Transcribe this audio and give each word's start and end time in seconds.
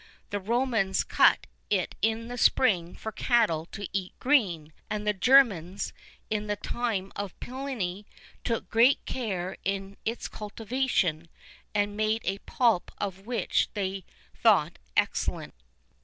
[II 0.01 0.31
14] 0.31 0.31
The 0.45 0.49
Romans 0.49 1.03
cut 1.03 1.47
it 1.69 1.93
in 2.01 2.27
the 2.27 2.35
spring 2.39 2.95
for 2.95 3.11
the 3.11 3.21
cattle 3.23 3.67
to 3.67 3.87
eat 3.93 4.17
green; 4.17 4.73
and 4.89 5.05
the 5.05 5.13
Germans, 5.13 5.93
in 6.27 6.47
the 6.47 6.55
time 6.55 7.11
of 7.15 7.39
Pliny, 7.39 8.07
took 8.43 8.67
great 8.71 9.05
care 9.05 9.57
in 9.63 9.97
its 10.03 10.27
cultivation, 10.27 11.27
and 11.75 11.95
made 11.95 12.23
a 12.25 12.39
pulp 12.39 12.91
of 12.97 13.19
it 13.19 13.25
which 13.27 13.69
they 13.75 14.03
thought 14.33 14.79
excellent. 14.97 15.53